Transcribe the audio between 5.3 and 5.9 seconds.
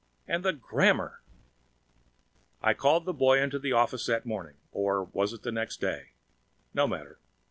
it the next